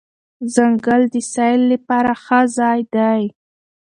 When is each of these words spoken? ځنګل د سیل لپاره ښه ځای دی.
ځنګل 0.53 1.01
د 1.13 1.15
سیل 1.33 1.61
لپاره 1.73 2.11
ښه 2.23 2.39
ځای 2.57 2.79
دی. 2.95 3.23